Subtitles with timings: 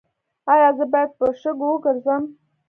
[0.53, 2.23] ایا زه باید په شګو وګرځم؟